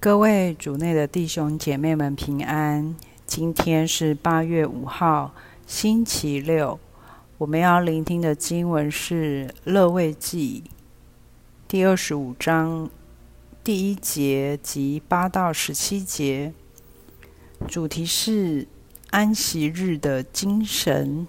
[0.00, 2.94] 各位主内的弟兄姐妹们平安。
[3.26, 5.34] 今天是八月五号，
[5.66, 6.78] 星期六。
[7.36, 10.62] 我们要聆听的经文是《勒位记》
[11.66, 12.88] 第二十五章
[13.64, 16.54] 第一节及八到十七节，
[17.66, 18.68] 主题是
[19.10, 21.26] 安息日的精神。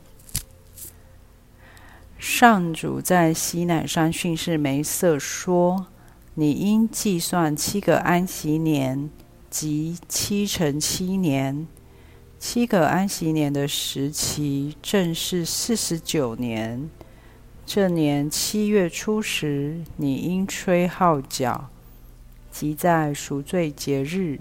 [2.20, 5.88] 上主在西乃山训示梅瑟说。
[6.40, 9.10] 你应计算七个安息年，
[9.50, 11.68] 即七乘七年。
[12.40, 16.90] 七个安息年的时期正是四十九年。
[17.66, 21.68] 这年七月初时，你应吹号角，
[22.50, 24.40] 即在赎罪节日，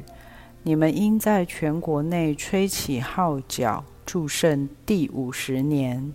[0.62, 6.14] 你们应在全国内吹起号角，祝圣第五十年，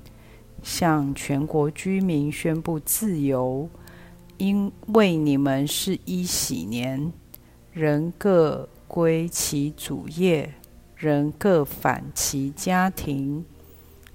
[0.64, 3.70] 向全国居民宣布自由。
[4.44, 7.14] 因为你们是一喜年，
[7.72, 10.54] 人各归其主业，
[10.98, 13.45] 人各返其家庭。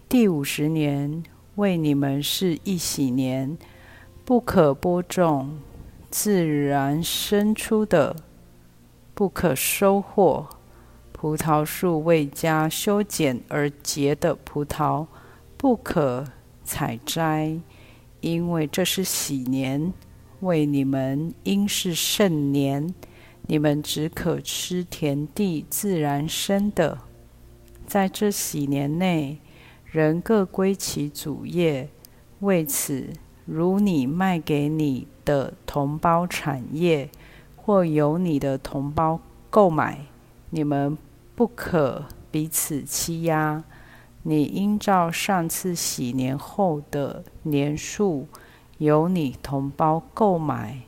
[0.06, 1.22] 第五十年
[1.55, 3.56] 为你们是一喜年，
[4.27, 5.61] 不可播种，
[6.11, 8.14] 自然生出的，
[9.14, 10.47] 不可收获。
[11.11, 15.06] 葡萄树未加修剪而结的葡萄，
[15.56, 16.27] 不可
[16.62, 17.58] 采摘，
[18.20, 19.91] 因为这是喜年。
[20.41, 22.94] 为你们应是圣年，
[23.47, 26.98] 你们只可吃田地自然生的。
[27.86, 29.39] 在这喜年内，
[29.84, 31.89] 人各归其主业。
[32.41, 33.08] 为此，
[33.47, 37.11] 如你卖给你的同胞产业，
[37.56, 40.06] 或由你的同胞购买，
[40.50, 40.97] 你们
[41.34, 43.64] 不可彼此欺压。
[44.23, 48.28] 你应照上次喜年后的年数。
[48.78, 50.82] 由你同胞购买，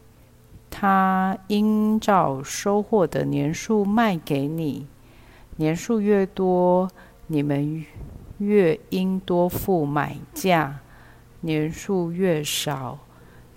[0.71, 4.87] 他应照收获的年数卖给你。
[5.57, 6.91] 年数越多，
[7.27, 7.85] 你们
[8.39, 10.77] 越应多付买价；
[11.41, 12.99] 年数越少，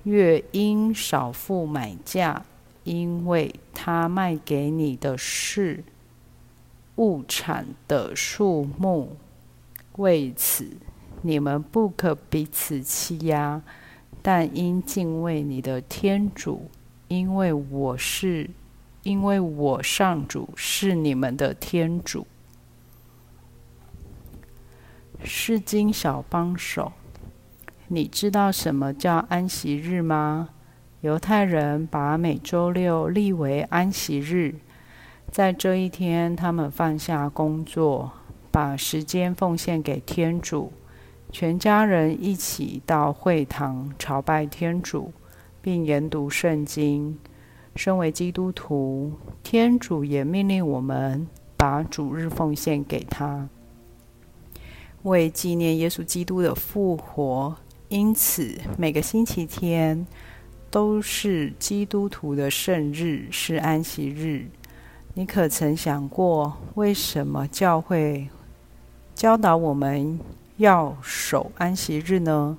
[0.04, 2.44] 越应少付买价，
[2.84, 5.84] 因为他卖给你的是
[6.96, 9.16] 物产的数目。
[9.98, 10.76] 为此，
[11.22, 13.62] 你们不可彼此欺压。
[14.22, 16.70] 但应敬畏你的天主，
[17.08, 18.50] 因为我是，
[19.04, 22.28] 因为我上主是你们的天主。
[25.24, 26.92] 释经小帮手，
[27.88, 30.50] 你知道什么叫安息日吗？
[31.02, 34.56] 犹太人把每周六立为安息日，
[35.30, 38.12] 在这一天，他们放下工作，
[38.52, 40.72] 把时间奉献给天主。
[41.34, 45.12] 全家人一起到会堂朝拜天主，
[45.64, 47.18] 并研读圣经。
[47.76, 51.28] 身为基督徒，天主也命令我们
[51.58, 53.50] 把主日奉献给他，
[55.02, 57.56] 为纪念耶稣基督的复活。
[57.90, 60.06] 因此，每个星期天
[60.70, 64.46] 都是基督徒的圣日，是安息日。
[65.16, 68.30] 你可曾想过，为什么教会
[69.16, 70.20] 教导我们
[70.58, 72.58] 要守安息日呢？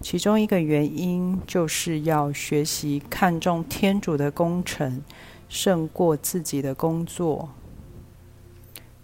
[0.00, 5.02] 其中一个原因就是要学习看重天主的工程，
[5.48, 7.48] 胜过自己的工作。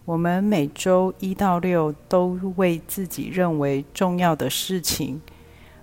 [0.04, 5.20] 我们每周一到六都为自己认为重要的事情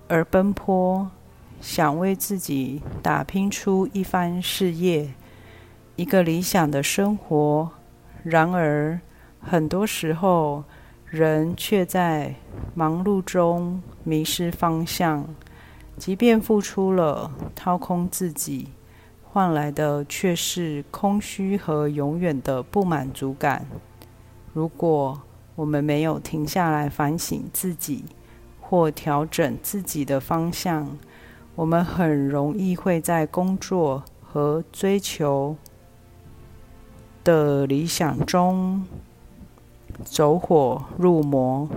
[0.07, 1.09] 而奔波，
[1.59, 5.13] 想为自己打拼出一番事业，
[5.95, 7.71] 一个理想的生活。
[8.23, 9.01] 然而，
[9.39, 10.63] 很多时候，
[11.11, 12.33] 人却在
[12.73, 15.27] 忙碌中迷失方向，
[15.97, 18.69] 即便付出了，掏空自己，
[19.21, 23.65] 换来的却是空虚和永远的不满足感。
[24.53, 25.21] 如果
[25.57, 28.05] 我们没有停下来反省自己，
[28.61, 30.97] 或调整自己的方向，
[31.55, 35.57] 我们很容易会在工作和追求
[37.21, 38.85] 的理想中。
[40.03, 41.69] 走火入魔，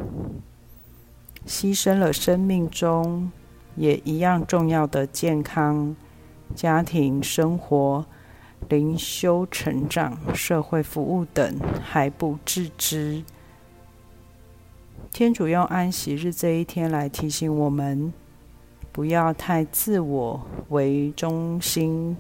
[1.47, 3.31] 牺牲了生命中
[3.77, 5.95] 也一样重要的健康、
[6.55, 8.05] 家庭生活、
[8.69, 13.23] 灵修成长、社会服务等，还不自知。
[15.13, 18.13] 天主用安息日这一天来提醒我们，
[18.91, 22.17] 不要太自我为中心，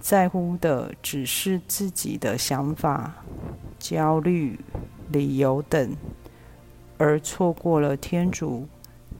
[0.00, 3.14] 在乎的只是自己的想法、
[3.78, 4.58] 焦虑。
[5.10, 5.96] 理由等，
[6.96, 8.66] 而错过了天主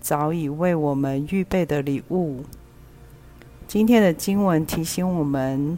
[0.01, 2.45] 早已为我们预备的礼物。
[3.67, 5.77] 今天的经文提醒我们，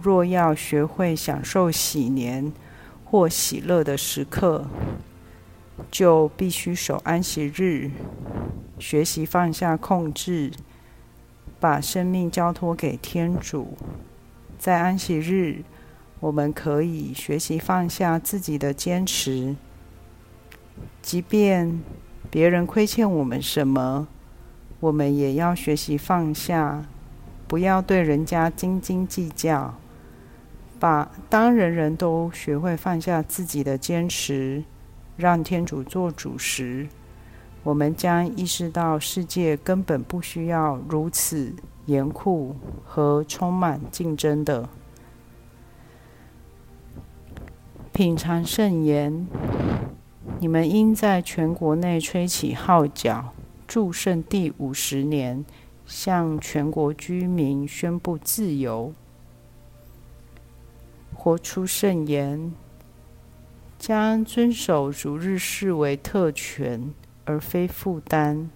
[0.00, 2.52] 若要学会享受喜年
[3.04, 4.66] 或喜乐的时刻，
[5.90, 7.90] 就必须守安息日，
[8.78, 10.50] 学习放下控制，
[11.58, 13.76] 把生命交托给天主。
[14.58, 15.62] 在安息日，
[16.20, 19.54] 我们可以学习放下自己的坚持，
[21.02, 21.80] 即便
[22.30, 24.08] 别人亏欠我们什么，
[24.80, 26.86] 我们也要学习放下，
[27.46, 29.74] 不要对人家斤斤计较。
[30.78, 34.64] 把当人人都学会放下自己的坚持，
[35.16, 36.86] 让天主做主时，
[37.62, 41.54] 我们将意识到世界根本不需要如此
[41.86, 42.54] 严酷
[42.84, 44.68] 和充满竞争的。
[47.96, 49.26] 品尝圣言，
[50.38, 53.32] 你们应在全国内吹起号角，
[53.66, 55.42] 祝圣第五十年，
[55.86, 58.92] 向全国居民宣布自由。
[61.14, 62.52] 活出圣言，
[63.78, 66.92] 将遵守主日视为特权
[67.24, 68.50] 而非负担，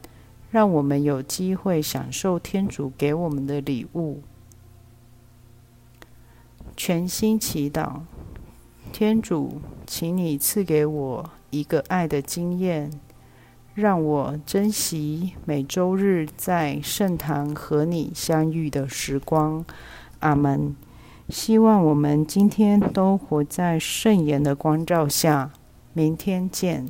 [0.51, 4.21] 让我们有机会享受天主给我们的礼物。
[6.77, 8.01] 全心祈祷，
[8.91, 12.91] 天主，请你赐给我一个爱的经验，
[13.75, 19.65] 让我珍惜每周日在圣堂和你相遇的时光。
[20.19, 20.75] 阿门。
[21.29, 25.53] 希望我们今天都活在圣言的光照下。
[25.93, 26.89] 明天见。